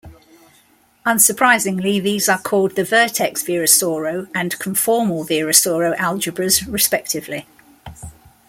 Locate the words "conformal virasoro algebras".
4.57-6.65